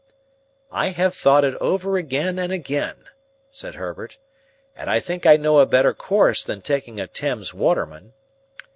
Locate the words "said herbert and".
3.51-4.89